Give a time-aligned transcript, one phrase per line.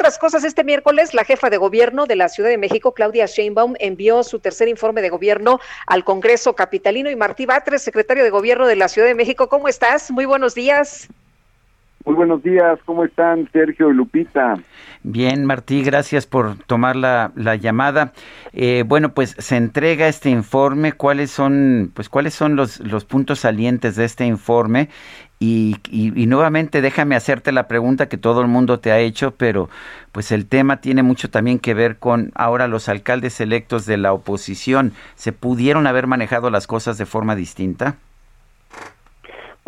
[0.00, 3.74] otras cosas, este miércoles la jefa de gobierno de la Ciudad de México, Claudia Sheinbaum,
[3.80, 8.66] envió su tercer informe de gobierno al Congreso Capitalino y Martí Batres, secretario de Gobierno
[8.66, 9.50] de la Ciudad de México.
[9.50, 10.10] ¿Cómo estás?
[10.10, 11.10] Muy buenos días.
[12.06, 14.54] Muy buenos días, ¿cómo están Sergio y Lupita?
[15.02, 18.14] Bien, Martí, gracias por tomar la, la llamada.
[18.54, 23.40] Eh, bueno, pues se entrega este informe, ¿cuáles son, pues, cuáles son los, los puntos
[23.40, 24.88] salientes de este informe?
[25.38, 29.70] Y, y, nuevamente déjame hacerte la pregunta que todo el mundo te ha hecho, pero
[30.12, 34.12] pues el tema tiene mucho también que ver con ahora los alcaldes electos de la
[34.12, 34.92] oposición.
[35.14, 37.96] ¿Se pudieron haber manejado las cosas de forma distinta?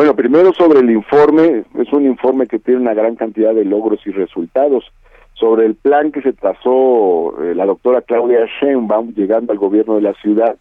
[0.00, 4.00] Bueno, primero sobre el informe, es un informe que tiene una gran cantidad de logros
[4.06, 4.90] y resultados.
[5.34, 10.00] Sobre el plan que se trazó eh, la doctora Claudia Sheinbaum llegando al gobierno de
[10.00, 10.56] la ciudad,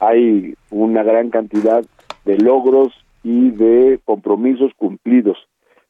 [0.00, 1.84] hay una gran cantidad
[2.24, 2.88] de logros
[3.22, 5.36] y de compromisos cumplidos.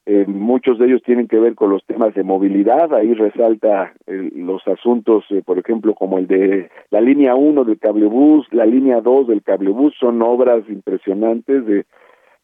[0.05, 4.33] Eh, muchos de ellos tienen que ver con los temas de movilidad, ahí resalta eh,
[4.34, 9.00] los asuntos, eh, por ejemplo, como el de la línea 1 del cablebús, la línea
[9.02, 11.84] 2 del cablebús, son obras impresionantes de,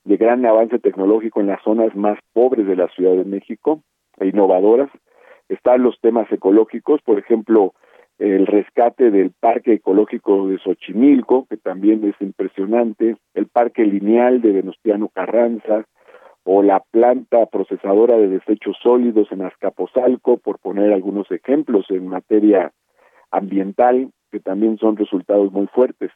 [0.05, 3.83] de gran avance tecnológico en las zonas más pobres de la Ciudad de México,
[4.19, 4.91] e innovadoras.
[5.49, 7.75] Están los temas ecológicos, por ejemplo,
[8.19, 14.53] el rescate del Parque Ecológico de Xochimilco, que también es impresionante, el Parque Lineal de
[14.53, 15.85] Venustiano Carranza,
[16.45, 22.73] o la planta procesadora de desechos sólidos en Azcapotzalco, por poner algunos ejemplos en materia
[23.31, 26.11] ambiental, que también son resultados muy fuertes.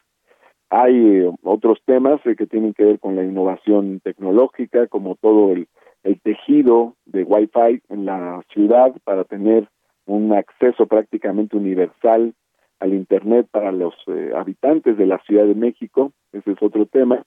[0.69, 5.53] Hay eh, otros temas eh, que tienen que ver con la innovación tecnológica, como todo
[5.53, 5.67] el,
[6.23, 9.67] tejido de Wi-Fi en la ciudad para tener
[10.05, 12.33] un acceso prácticamente universal
[12.79, 17.23] al Internet para los eh, habitantes de la Ciudad de México, ese es otro tema.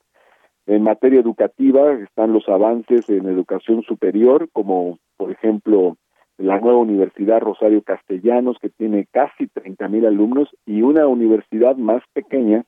[0.67, 5.97] En materia educativa están los avances en educación superior, como por ejemplo
[6.39, 12.03] la nueva Universidad Rosario Castellanos, que tiene casi 30 mil alumnos, y una universidad más
[12.15, 12.65] pequeña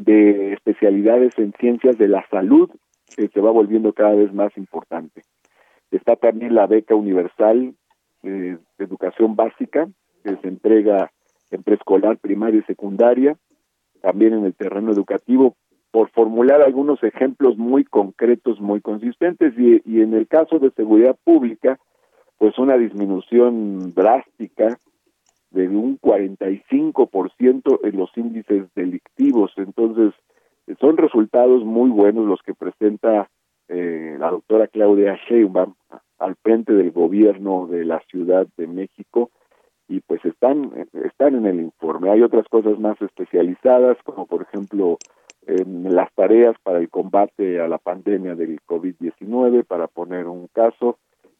[0.00, 2.70] de especialidades en ciencias de la salud,
[3.16, 5.22] que se va volviendo cada vez más importante.
[5.90, 7.74] Está también la beca universal
[8.22, 9.88] de educación básica
[10.24, 11.10] que se entrega
[11.50, 13.36] en preescolar, primaria y secundaria,
[14.00, 15.56] también en el terreno educativo,
[15.90, 21.78] por formular algunos ejemplos muy concretos, muy consistentes, y en el caso de seguridad pública,
[22.38, 24.78] pues una disminución drástica
[25.50, 29.52] de un 45% en los índices delictivos.
[29.56, 30.14] Entonces,
[30.80, 33.28] son resultados muy buenos los que presenta
[33.68, 35.74] eh, la doctora Claudia Sheinbaum
[36.18, 39.30] al frente del gobierno de la Ciudad de México
[39.88, 40.72] y pues están
[41.04, 42.10] están en el informe.
[42.10, 44.98] Hay otras cosas más especializadas como por ejemplo
[45.46, 50.98] las tareas para el combate a la pandemia del COVID-19 para poner un caso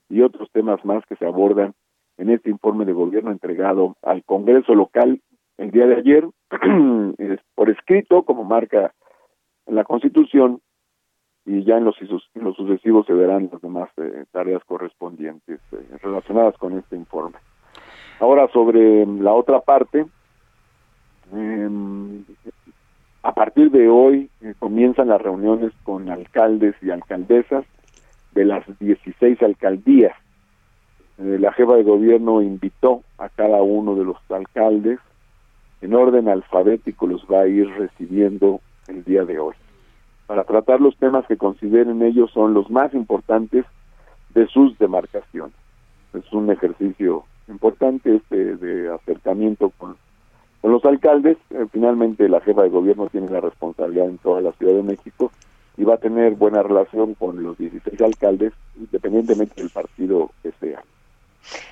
[0.09, 1.75] y otros temas más que se abordan
[2.21, 5.21] en este informe de gobierno entregado al Congreso local
[5.59, 6.29] el día de ayer
[7.55, 8.95] por escrito como marca
[9.67, 10.61] la Constitución
[11.47, 11.97] y ya en los,
[12.57, 17.39] sucesivos se verán las demás eh, tareas correspondientes eh, relacionadas con este informe.
[18.21, 20.05] Ahora sobre la otra parte,
[21.35, 21.69] eh,
[23.23, 27.65] a partir de hoy eh, comienzan las reuniones con alcaldes y alcaldesas
[28.33, 30.17] de las 16 alcaldías.
[31.21, 34.99] La jefa de gobierno invitó a cada uno de los alcaldes
[35.83, 39.55] en orden alfabético los va a ir recibiendo el día de hoy
[40.31, 43.65] para tratar los temas que consideren ellos son los más importantes
[44.33, 45.57] de sus demarcaciones.
[46.15, 49.97] Es un ejercicio importante este de acercamiento con,
[50.61, 51.37] con los alcaldes.
[51.51, 55.33] Eh, finalmente la jefa de gobierno tiene la responsabilidad en toda la Ciudad de México
[55.77, 60.31] y va a tener buena relación con los 16 alcaldes, independientemente del partido.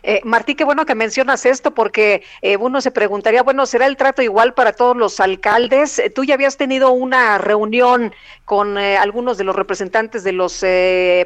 [0.03, 3.97] Eh, Martí, qué bueno que mencionas esto porque eh, uno se preguntaría, bueno, ¿será el
[3.97, 5.99] trato igual para todos los alcaldes?
[5.99, 8.13] Eh, tú ya habías tenido una reunión
[8.45, 10.65] con eh, algunos de los representantes de los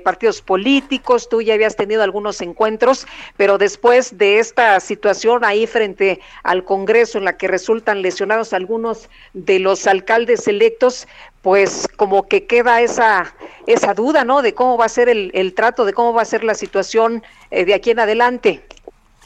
[0.02, 3.06] partidos políticos, tú ya habías tenido algunos encuentros,
[3.36, 9.08] pero después de esta situación ahí frente al Congreso en la que resultan lesionados algunos
[9.32, 11.06] de los alcaldes electos,
[11.42, 13.34] pues como que queda esa,
[13.66, 14.42] esa duda, ¿no?
[14.42, 17.22] De cómo va a ser el, el trato, de cómo va a ser la situación
[17.50, 18.62] eh, de aquí en adelante.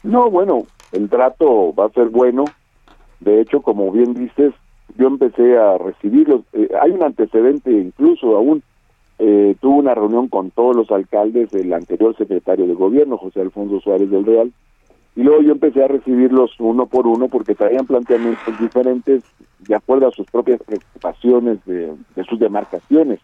[0.02, 2.44] No, bueno, el trato va a ser bueno.
[3.20, 4.52] De hecho, como bien dices,
[4.96, 6.42] yo empecé a recibirlos.
[6.52, 8.62] Eh, hay un antecedente incluso aún.
[9.18, 13.80] Eh, tuve una reunión con todos los alcaldes del anterior secretario de gobierno, José Alfonso
[13.80, 14.52] Suárez del Real,
[15.16, 19.24] y luego yo empecé a recibirlos uno por uno porque traían planteamientos diferentes
[19.60, 21.96] de acuerdo a sus propias preocupaciones de,
[22.28, 23.20] sus demarcaciones.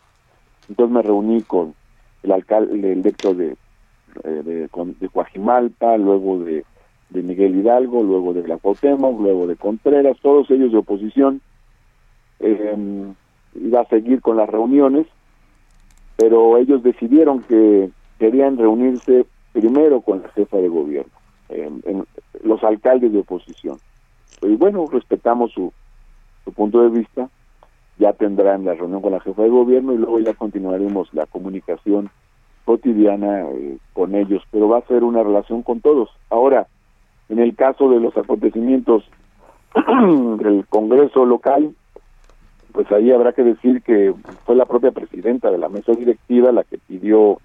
[0.70, 1.74] Entonces me reuní con
[2.22, 3.56] el alcalde electo de,
[4.24, 4.68] eh, de,
[5.00, 6.64] de Coajimalpa, luego de,
[7.10, 11.42] Miguel Hidalgo, luego de la Cuauhtémoc, luego de Contreras, todos ellos de oposición,
[12.40, 12.74] eh,
[13.54, 15.06] iba a seguir con las reuniones,
[16.16, 21.12] pero ellos decidieron que querían reunirse primero con la jefa de gobierno,
[21.54, 22.04] en
[22.42, 23.78] los alcaldes de oposición.
[24.42, 25.72] Y bueno, respetamos su,
[26.44, 27.28] su punto de vista,
[27.98, 32.10] ya tendrán la reunión con la jefa de gobierno y luego ya continuaremos la comunicación
[32.64, 36.10] cotidiana eh, con ellos, pero va a ser una relación con todos.
[36.30, 36.66] Ahora,
[37.28, 39.04] en el caso de los acontecimientos
[40.38, 41.74] del Congreso local,
[42.72, 44.14] pues ahí habrá que decir que
[44.44, 47.38] fue la propia presidenta de la mesa directiva la que pidió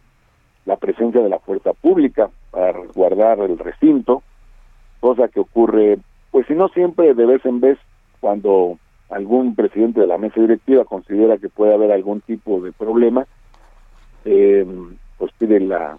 [0.67, 4.21] la presencia de la fuerza pública para resguardar el recinto,
[4.99, 5.97] cosa que ocurre,
[6.29, 7.79] pues si no siempre, de vez en vez,
[8.19, 8.77] cuando
[9.09, 13.25] algún presidente de la mesa directiva considera que puede haber algún tipo de problema,
[14.25, 14.65] eh,
[15.17, 15.97] pues pide la,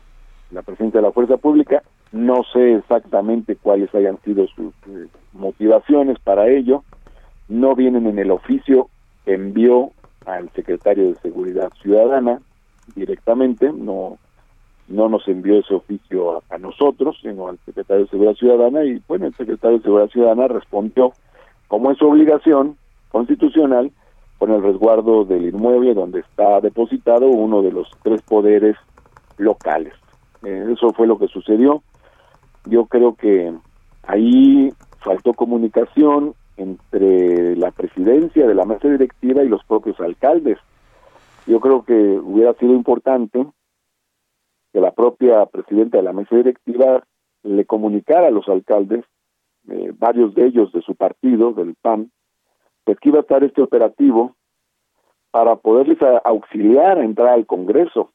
[0.51, 1.83] la presencia de la fuerza pública.
[2.13, 6.85] No sé exactamente cuáles hayan sido sus eh, motivaciones para ello.
[7.49, 8.91] No vienen en el oficio
[9.25, 9.93] envió
[10.27, 12.41] al secretario de Seguridad Ciudadana
[12.95, 14.19] directamente, no
[14.89, 19.27] no nos envió ese oficio a, nosotros, sino al secretario de Seguridad Ciudadana y bueno,
[19.27, 21.13] el secretario de Seguridad Ciudadana respondió
[21.69, 22.77] como es su obligación
[23.11, 23.93] constitucional
[24.39, 28.77] con el resguardo del inmueble donde está depositado uno de los tres poderes
[29.37, 29.93] locales.
[30.45, 31.83] Eh, eso fue lo que sucedió.
[32.65, 33.53] Yo creo que
[34.05, 40.59] ahí faltó comunicación, entre la presidencia de la mesa directiva y los propios alcaldes.
[41.47, 43.47] Yo creo que hubiera sido importante
[44.73, 47.05] que la propia presidenta de la mesa directiva
[47.43, 49.05] le comunicara a los alcaldes,
[49.69, 52.11] eh, varios de ellos de su partido, del PAN,
[52.85, 54.35] pues que iba a estar este operativo
[55.31, 58.13] para poderles auxiliar a entrar al Congreso,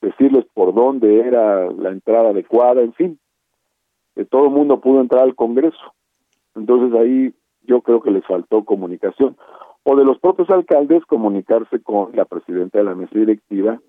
[0.00, 3.18] decirles por dónde era la entrada adecuada, en fin,
[4.14, 5.94] que todo el mundo pudo entrar al Congreso.
[6.54, 9.36] Entonces ahí yo creo que les faltó comunicación.
[9.82, 13.80] O de los propios alcaldes comunicarse con la presidenta de la mesa directiva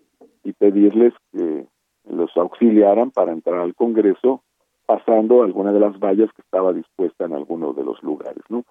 [0.44, 1.66] y pedirles que
[2.10, 4.42] los auxiliaran para entrar al Congreso
[4.86, 8.64] pasando alguna de las vallas que estaba dispuesta en alguno de los lugares, ¿no?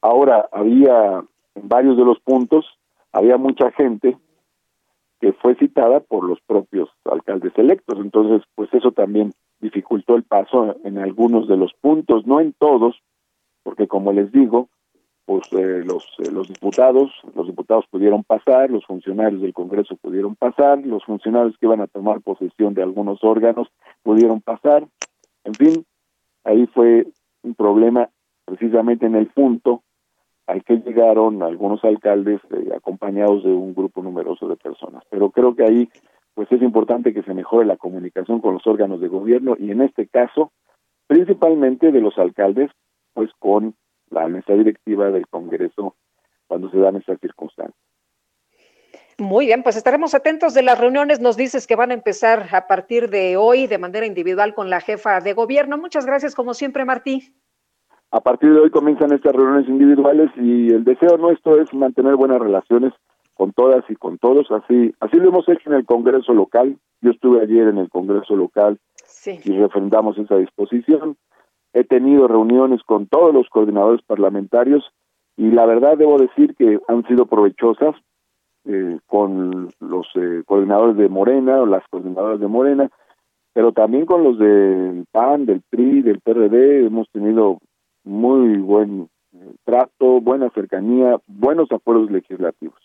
[0.00, 1.22] Ahora, había
[1.54, 2.64] en varios de los puntos,
[3.12, 4.16] había mucha gente
[5.20, 10.76] que fue citada por los propios alcaldes electos, entonces, pues eso también dificultó el paso
[10.84, 12.96] en algunos de los puntos, no en todos,
[13.62, 14.68] porque como les digo,
[15.30, 20.34] pues eh, los, eh, los diputados, los diputados pudieron pasar, los funcionarios del Congreso pudieron
[20.34, 23.68] pasar, los funcionarios que iban a tomar posesión de algunos órganos
[24.02, 24.88] pudieron pasar,
[25.44, 25.86] en fin,
[26.42, 27.06] ahí fue
[27.44, 28.10] un problema
[28.44, 29.84] precisamente en el punto
[30.48, 35.04] al que llegaron algunos alcaldes eh, acompañados de un grupo numeroso de personas.
[35.10, 35.88] Pero creo que ahí
[36.34, 39.82] pues es importante que se mejore la comunicación con los órganos de gobierno y en
[39.82, 40.50] este caso
[41.06, 42.72] principalmente de los alcaldes
[43.14, 43.76] pues con
[44.10, 45.96] la mesa directiva del Congreso
[46.46, 47.76] cuando se dan estas circunstancias.
[49.18, 51.20] Muy bien, pues estaremos atentos de las reuniones.
[51.20, 54.80] Nos dices que van a empezar a partir de hoy de manera individual con la
[54.80, 55.76] jefa de gobierno.
[55.76, 57.34] Muchas gracias, como siempre, Martí.
[58.12, 62.40] A partir de hoy comienzan estas reuniones individuales y el deseo nuestro es mantener buenas
[62.40, 62.92] relaciones
[63.34, 64.50] con todas y con todos.
[64.50, 66.76] Así, así lo hemos hecho en el Congreso local.
[67.02, 68.78] Yo estuve ayer en el Congreso local
[69.44, 71.16] y refrendamos esa disposición.
[71.72, 74.84] He tenido reuniones con todos los coordinadores parlamentarios
[75.36, 77.94] y la verdad debo decir que han sido provechosas
[78.64, 82.90] eh, con los eh, coordinadores de Morena o las coordinadoras de Morena,
[83.52, 87.58] pero también con los del PAN, del PRI, del PRD, hemos tenido
[88.04, 92.78] muy buen eh, trato, buena cercanía, buenos acuerdos legislativos.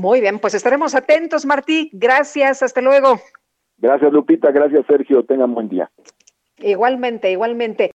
[0.00, 1.90] Muy bien, pues estaremos atentos, Martí.
[1.92, 3.18] Gracias, hasta luego.
[3.78, 4.50] Gracias, Lupita.
[4.50, 5.24] Gracias, Sergio.
[5.24, 5.90] Tengan buen día.
[6.60, 7.92] Igualmente, igualmente.